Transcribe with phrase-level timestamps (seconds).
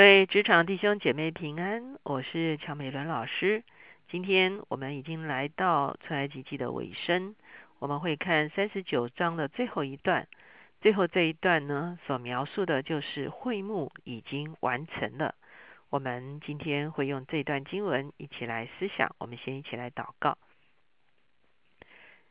[0.00, 3.62] 各位职场弟兄姐妹平安，我是乔美伦老师。
[4.08, 7.36] 今天我们已经来到出埃及记的尾声，
[7.80, 10.26] 我们会看三十九章的最后一段。
[10.80, 15.34] 最后这一段呢，所描述的就是会幕已经完成了。
[15.90, 19.14] 我们今天会用这段经文一起来思想。
[19.18, 20.38] 我们先一起来祷告。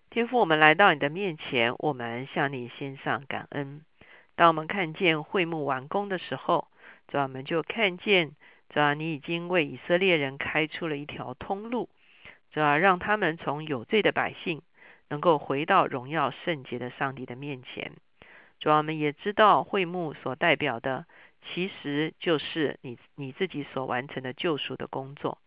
[0.10, 3.86] 天父，我们来到你的面前，我们向你献上感恩。
[4.36, 6.68] 当我们看见会幕完工的时候，
[7.10, 8.36] 主要我们就看见，
[8.70, 11.90] 主要你已经为以色列人开出了一条通路，
[12.52, 14.62] 主要让他们从有罪的百姓
[15.10, 17.94] 能够回到荣耀圣洁的上帝的面前。
[18.60, 21.08] 主要我们也知道，会幕所代表的，
[21.42, 25.40] 其实就是你你自己所完成的救赎的工作。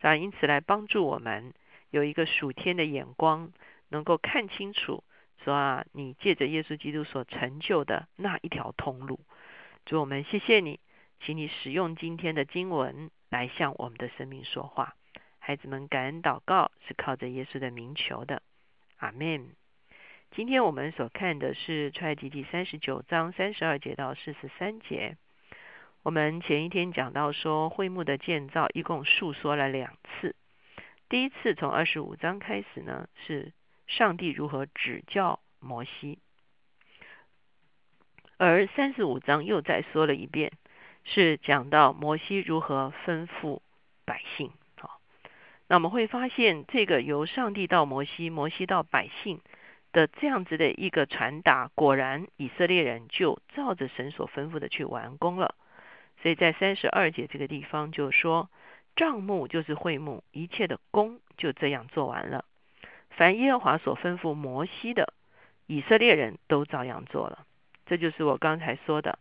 [0.00, 1.52] 主要因此来帮助我们
[1.90, 3.52] 有一个属天的眼光，
[3.90, 5.04] 能够看清楚，
[5.44, 9.20] 主啊，你借着耶稣基督所成就的那一条通路。
[9.84, 10.80] 主，我们谢谢你。
[11.24, 14.94] 请你使用今天的经文来向我们的生命说话，
[15.38, 18.42] 孩子们感恩祷告是靠着耶稣的名求的，
[18.98, 19.48] 阿门。
[20.32, 25.16] 今天我们所看的是出埃及第三十九章三十二节到四十三节。
[26.02, 30.36] 我们前一天讲到说，会幕的建造一共述说了两次。
[31.08, 33.54] 第一次从二十五章开始呢，是
[33.86, 36.18] 上帝如何指教摩西，
[38.36, 40.52] 而三十五章又再说了一遍。
[41.04, 43.60] 是讲到摩西如何吩咐
[44.06, 45.00] 百姓，好，
[45.68, 49.40] 那我们会发现这个由上帝到摩西，摩西到百姓
[49.92, 55.54] 的这样子的一个传达，果然以色列人就照着神所吩咐的去完工了。
[56.22, 58.48] 所以在三十二节这个地方就说，
[58.96, 62.46] 帐幕就是会幕，一切的工就这样做完了。
[63.10, 65.12] 凡耶和华所吩咐摩西的，
[65.66, 67.44] 以色列人都照样做了。
[67.84, 69.18] 这就是我刚才说的。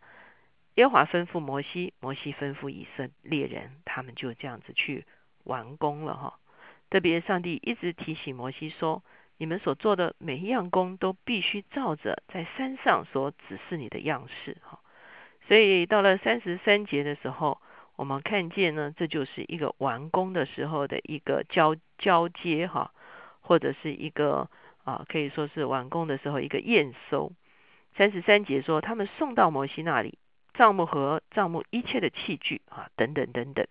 [0.75, 5.05] 耶华吩咐摩西，摩西吩咐以色列人，他们就这样子去
[5.43, 6.39] 完工了哈。
[6.89, 9.03] 特别上帝一直提醒摩西说
[9.37, 14.79] ：“你们所做的每一样工，都必须照着在山上所指示你的样式哈。”
[15.47, 17.61] 所以到了三十三节的时候，
[17.95, 22.91] 我们看见呢，这就是一个完工的时候的一个交交接哈，
[23.41, 24.49] 或者是一个
[24.83, 27.31] 啊，可以说是完工的时候一个验收。
[27.95, 30.17] 三十三节说，他们送到摩西那里。
[30.53, 33.65] 帐幕和帐幕一切的器具啊，等等等等，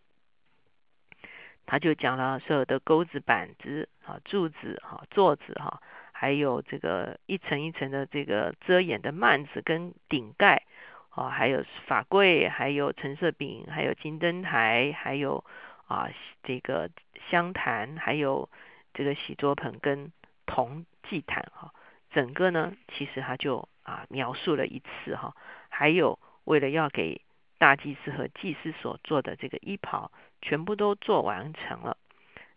[1.64, 10.64] 他就讲了所有的钩子、板子啊、柱子哈、座子哈，还有这个一层一层的这个遮掩的幔子跟顶盖
[11.10, 15.44] 啊，还有法柜，还有橙色饼，还有金灯台，还有
[15.86, 16.10] 啊
[16.42, 16.90] 这个
[17.30, 18.50] 香坛，还有
[18.92, 20.10] 这个洗桌盆跟
[20.46, 21.72] 铜祭坛哈，
[22.10, 25.36] 整个呢其实他就啊描述了一次哈，
[25.68, 26.18] 还有。
[26.44, 27.20] 为了要给
[27.58, 30.10] 大祭司和祭司所做的这个衣袍，
[30.40, 31.96] 全部都做完成了。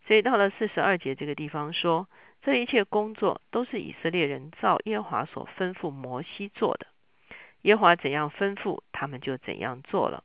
[0.08, 2.08] 所以到了四十二节这个地方说，
[2.42, 6.88] 这一切工作都是以色列人照耶和华所吩咐摩西做的。
[7.64, 10.24] 耶和华怎样吩咐，他们就怎样做了。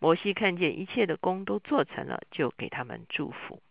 [0.00, 3.62] 摩西看见一切的工都做成了，就给他们祝福。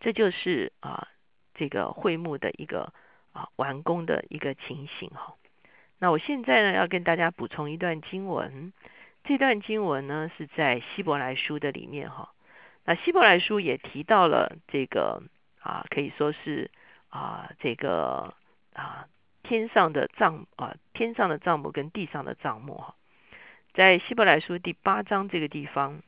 [0.00, 1.08] 这就是啊，
[1.54, 2.92] 这个会幕的一个
[3.32, 5.34] 啊完工的一个情形哈。
[5.98, 8.72] 那我现在呢，要跟大家补充一段经文。
[9.24, 12.34] 这段经文呢，是在希伯来书的里面哈。
[12.84, 15.22] 那希伯来书也提到了这个
[15.62, 16.70] 啊，可以说是
[17.08, 18.34] 啊，这个
[18.74, 19.06] 啊，
[19.42, 22.94] 天上的帐啊，天上的帐幕跟地上的帐幕哈。
[23.72, 26.02] 在希伯来书第八章这个地方，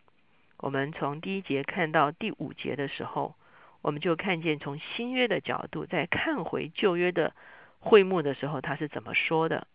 [0.59, 3.35] 我们从第一节看到第五节的时候，
[3.81, 7.33] 我们就看见从新约的角度再看回旧约的
[7.79, 9.67] 会幕的时候，他是怎么说的。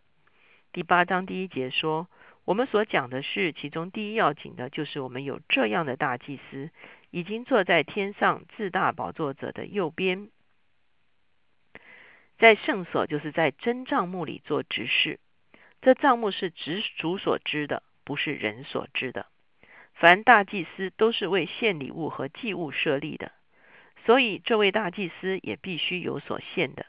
[0.73, 2.07] 第八章第一节说
[2.45, 6.69] ：“我们所讲的是其中第一要紧的，就是我们有这样的大祭司，
[7.09, 10.29] 已经坐在天上至大宝座者的右边，
[12.37, 15.19] 在圣所，就是在真帐幕里做执事。
[15.81, 19.25] 这帐幕是直主所知的，不是人所知的。
[19.93, 23.33] 凡大祭司都是为献礼物和祭物设立的，
[24.05, 26.85] 所以这位大祭司也必须有所献的。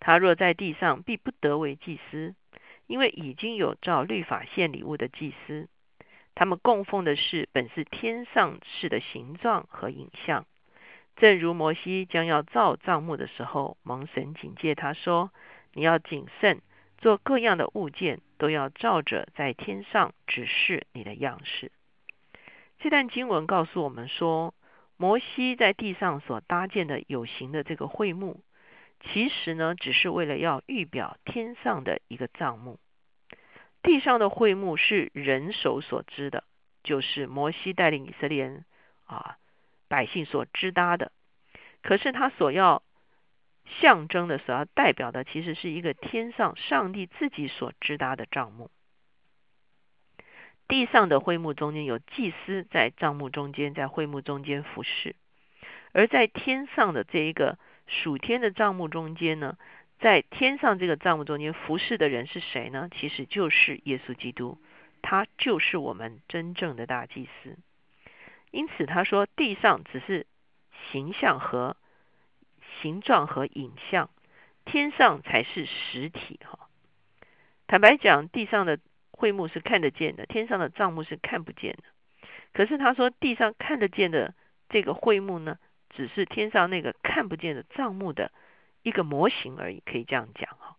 [0.00, 2.34] 他若在地上，必不得为祭司。”
[2.90, 5.68] 因为已经有照律法献礼物的祭司，
[6.34, 10.44] 他们供奉的是本是天上式的形状和影像，
[11.14, 15.30] 正如摩西将要造帐幕的时候，蒙神警戒他说
[15.72, 16.62] ：“你要谨慎，
[16.98, 21.70] 做各样的物件都要照着在天上指示你的样式。”
[22.80, 24.52] 这段经文告诉我们说，
[24.96, 28.40] 摩西在地上所搭建的有形的这个会幕。
[29.00, 32.78] 其实呢，只是为了要预表天上的一个帐幕，
[33.82, 36.44] 地上的会幕是人手所知的，
[36.82, 38.64] 就是摩西带领以色列人
[39.06, 39.38] 啊
[39.88, 41.12] 百姓所支搭的。
[41.82, 42.82] 可是他所要
[43.80, 48.70] 象征的、所要代表的，其实是一个天上上帝自己所支搭的帐幕。
[50.68, 55.14] 地上的会幕中间有祭司在帐幕中间，在会幕中间服侍；
[55.92, 57.58] 而在天上的这一个
[57.90, 59.58] 属天的帐幕中间呢，
[59.98, 62.88] 在天上这个帐幕中间服侍的人是谁呢？
[62.94, 64.58] 其实就是耶稣基督，
[65.02, 67.58] 他就是我们真正的大祭司。
[68.50, 70.26] 因此他说，地上只是
[70.90, 71.76] 形象和
[72.80, 74.08] 形状和影像，
[74.64, 76.40] 天上才是实体。
[76.44, 76.70] 哈，
[77.66, 78.78] 坦白讲，地上的。
[79.12, 81.82] 会幕是看得见的，天上的帐幕是看不见的。
[82.54, 84.34] 可是他说，地上看得见的
[84.70, 85.58] 这个会幕呢，
[85.90, 88.32] 只是天上那个看不见的帐幕的
[88.82, 90.76] 一个模型而已，可以这样讲哈。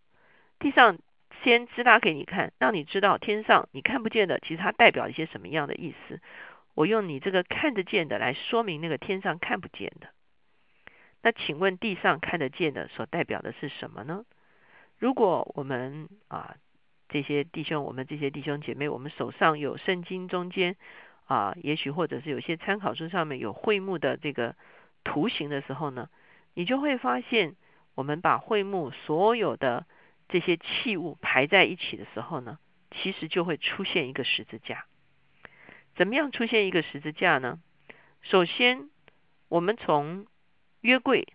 [0.60, 0.98] 地上
[1.44, 6.20] 先支搭给你看，让你知道天上你看不见的，其实它代表一些什么样的意思。
[6.74, 10.10] 我用你这个看得见的来说明那个天上看不见的。
[11.22, 14.26] 那请问地上看得见的所代表的是什么呢？
[14.98, 16.56] 如果我们啊。
[17.14, 20.78] 这些弟兄，我们这些弟兄姐妹，我们手上有圣经中间
[21.26, 24.56] 啊，也许或者是有些参考书上面有会幕的这个
[25.04, 26.10] 图形的时候呢，
[26.54, 27.56] 你就会发现，
[27.96, 29.86] 我们把会幕所有的
[30.30, 32.60] 这些器物排在一起的时候呢，
[32.92, 34.86] 其实就会出现一个十字架。
[35.96, 37.60] 怎么样出现一个十字架呢？
[38.22, 38.90] 首先，
[39.50, 40.26] 我们从
[40.82, 41.28] 约柜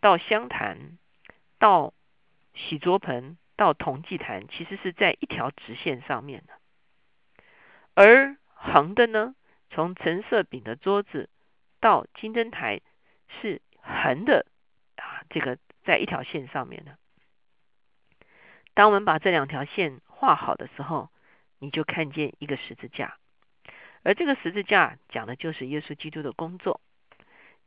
[0.00, 0.98] 到香坛
[1.58, 1.94] 到
[2.54, 3.36] 洗桌盆。
[3.58, 6.52] 到铜祭坛其实是在一条直线上面的，
[7.94, 9.34] 而横的呢，
[9.70, 11.30] 从橙色饼的桌子
[11.80, 12.82] 到金灯台
[13.28, 14.46] 是横的
[14.96, 16.96] 啊，这个在一条线上面的。
[18.74, 21.10] 当我们把这两条线画好的时候，
[21.58, 23.16] 你就看见一个十字架，
[24.02, 26.80] 而这个十字架讲的就是耶稣基督的工作，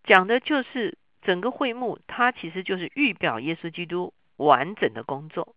[0.03, 5.55] 讲的就是整个会幕，它其实就是预表耶稣基督完整的工作。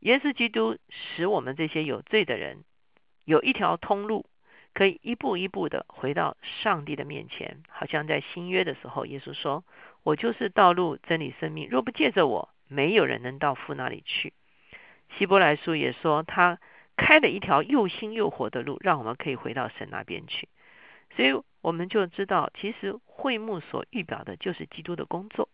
[0.00, 2.64] 耶稣基督使我们这些有罪的人
[3.24, 4.26] 有一条通路，
[4.74, 7.62] 可以一步一步的回到上帝的面前。
[7.68, 9.64] 好像在新约的时候，耶稣说
[10.02, 14.32] ：“我就是道路、真理、生命，若不借着我，没有人能到父那里去。”
[15.18, 16.58] 希伯来书也说，他
[16.96, 20.48] 开了一条又新又活的路，让我们可以回到神那边去。
[21.16, 25.48] 所以我们就知道，其实会幕所预表的就是基督的工作。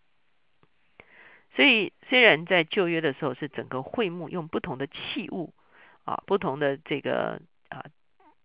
[1.56, 5.52] 所以，虽然在旧约的时候是整个会幕用不同的器物
[6.04, 7.84] 啊，不同的这个啊，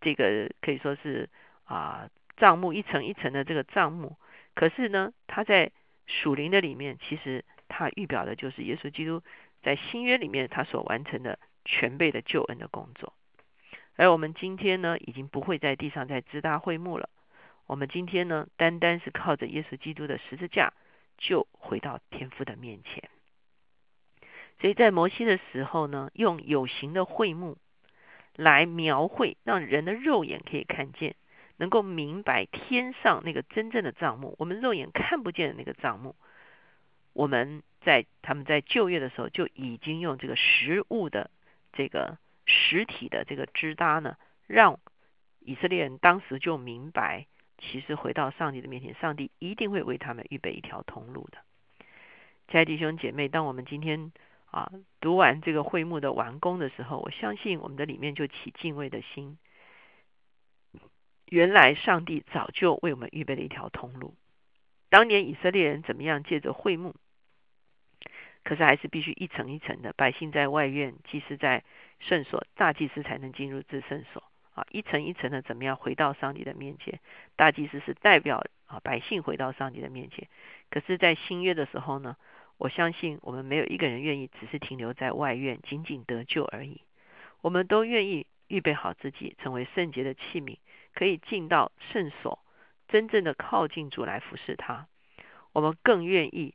[0.04, 1.30] 这个可以说是
[1.64, 4.18] 啊帐幕一层一层的这个帐幕，
[4.54, 5.72] 可是呢，它在
[6.06, 9.24] 属灵的里面，其实它预表的就是耶稣基督
[9.64, 13.14] 在新约里面他所完成的全备的救恩的工作。
[13.96, 17.10] 而我们今天呢，已经不会在地上再支搭会幕了，
[17.66, 20.74] 我们今天呢，单单是靠着耶稣基督的十字架。
[21.16, 23.08] 就回到天父的面前，
[24.60, 27.56] 所以在摩西的时候呢，用有形的会幕
[28.36, 31.16] 来描绘，让人的肉眼可以看见，
[31.58, 36.16] 能够明白天上那个真正的账目，我们肉眼看不见的那个账目。
[37.14, 41.30] 我们在他们在就业的时候就已经用这个实物的
[41.72, 44.80] 这个实体的这个支搭呢，让
[45.40, 47.28] 以色列人当时就明白。
[47.60, 51.38] 其实回到上帝的面前，上帝一定会为他们预备一条通路的。
[52.50, 54.12] 亲爱的弟兄姐妹，当我们今天
[54.54, 59.40] 啊读完这个会幕的完工的时候，我相信我们的里面就起敬畏的心。
[61.26, 64.14] 原来上帝早就为我们预备了一条通路。
[64.90, 66.94] 当年以色列人怎么样借着会幕，
[68.44, 71.64] 可是还是必须一层一层的，百姓在外院，祭司在
[71.98, 74.22] 圣所，大祭司才能进入至圣所。
[74.54, 77.00] 啊，一层一层的怎么样回到上帝的面前？
[77.36, 80.28] 大祭司是代表啊百姓回到上帝的面前。
[80.70, 82.16] 可是，在新约的时候呢，
[82.58, 86.82] 我相信我们没有一个人愿意只是停留在外院，仅仅得救而已。
[87.42, 90.58] 我们都愿意预备好自己，成为圣洁的器皿，
[90.94, 92.40] 可以进到圣所，
[92.88, 94.88] 真正的靠近主来服侍他。
[95.52, 96.54] 我们更愿意，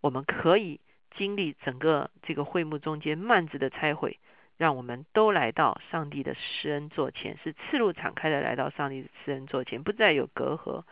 [0.00, 0.80] 我们可以
[1.16, 4.18] 经历整个这个会幕中间幔子的拆毁。
[4.56, 10.84] 让我们都来到上帝的施恩座前，是赤露敞开的来到上帝的施恩座前，不再有隔阂。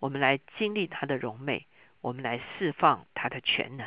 [0.00, 1.66] 我们来经历他的荣美，
[2.06, 3.84] 我们来释放他的全能。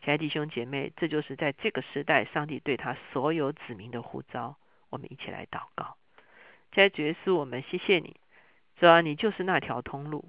[0.00, 4.56] 亲爱的弟兄姐妹，这就是在这个时代，上帝对他所有子民的呼召。
[4.88, 5.98] 我们一起来祷告。
[6.72, 8.16] 在主耶稣，我们谢谢你，
[8.78, 10.24] 主啊，你就是那条通路，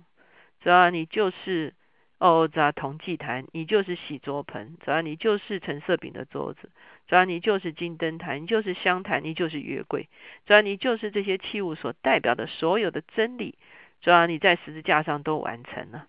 [0.60, 1.74] 主啊，你就是
[2.18, 6.68] 哦，主要同祭坛，你就是洗桌盆；主要你就是橙色饼的桌子；
[7.08, 10.10] 主要你就是金灯台，你就是香坛，你就是约柜；
[10.46, 13.56] 主要你就是这些器物所代表的所有的真理；
[14.02, 16.08] 主要你在十字架上都完成了；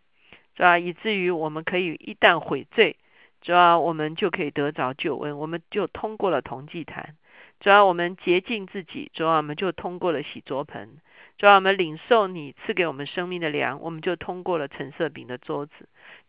[0.54, 2.96] 主要以至于我们可以一旦悔罪，
[3.42, 7.14] 主要我们就可以得着救恩，我们就通过了同济坛；
[7.61, 10.99] 主要我们洁净自己，主要我们就通过了洗桌盆。
[11.37, 15.73] 主要我们领受你赐给我们生命的粮，我们就通过了橙色饼的桌子；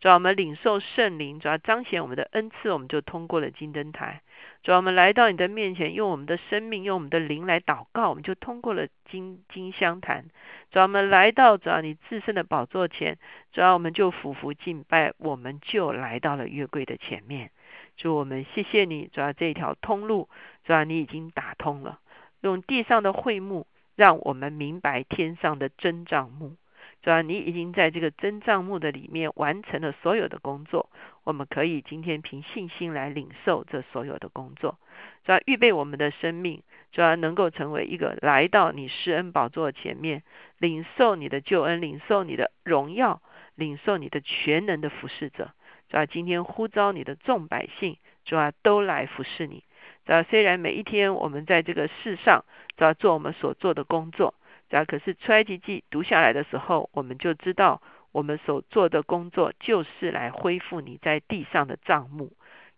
[0.00, 4.20] 主要我们领受圣灵，主要彰显我们的恩赐，我们就通过了金灯台；
[4.62, 10.24] 主要我们来到你的面前，用我们的生命，用我们的灵来祷告，我们就通过了金金香坛；
[10.70, 13.18] 主要我们来到主要你自身的宝座前，
[13.52, 17.50] 主要我们就俯伏敬拜，我们就来到了月柜的前面。
[17.96, 20.28] 主我们谢谢你，主要这条通路，
[20.64, 21.98] 主要你已经打通了，
[22.42, 23.66] 用地上的会幕。
[23.96, 26.54] 让我们明白天上的真账目，
[27.06, 30.90] 主要你已经在这个真账目的里面完成了所有的工作，
[31.22, 34.76] 我们可以今天凭信心来领受这所有的工作，
[35.24, 40.24] 主要预备我们的生命，主要能够成为一个来到你施恩宝座前面，
[40.58, 43.22] 领受你的救恩，领受你的荣耀，
[43.54, 45.52] 领受你的全能的服侍者，
[45.88, 49.62] 主要今天呼召你的众百姓，主要都来服侍你。
[50.04, 52.44] 主要，虽然每一天我们在这个世上
[52.76, 54.34] 主要做我们所做的工作，
[54.70, 57.80] 啊，可是出埃及记读下来的时候，我们就知道
[58.12, 62.32] 我们所做的工作就是来恢复你在地上的账目，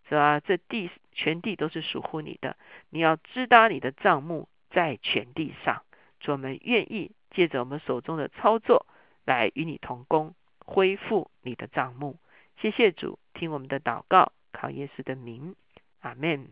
[0.08, 0.40] 是吧？
[0.40, 2.56] 这地全地都是属乎你的，
[2.90, 5.82] 你要知道你的账目在全地上，
[6.20, 8.86] 主我们愿意借着我们手中的操作
[9.24, 12.18] 来与你同工，恢复你的账目。
[12.60, 15.54] 谢谢主，听我们的祷告，靠耶稣的名，
[16.00, 16.48] 阿门。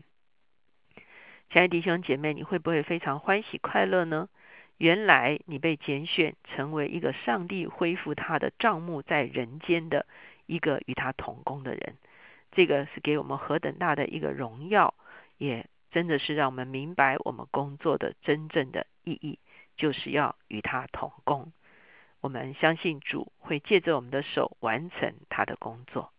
[1.49, 4.29] 亲爱的弟兄姐妹，你会不会非常欢喜快乐呢？
[4.77, 10.05] 原来你被拣选成为一个上帝恢复他的账目在人间的
[10.45, 11.97] 一个与他同工的人，
[12.51, 14.93] 这个是给我们何等大的一个荣耀，
[15.37, 19.39] 也真的是让我们明白我们工作的真正的意义，
[19.75, 21.51] 就是要与他同工。
[22.21, 26.11] 我们相信主会借着我们的手完成他的工作。